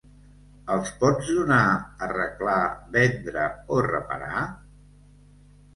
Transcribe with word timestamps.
Els 0.75 0.89
pots 1.03 1.29
donar, 1.39 1.59
arreglar, 2.07 2.57
vendre 2.99 3.45
o 3.77 3.87
reparar? 3.91 4.45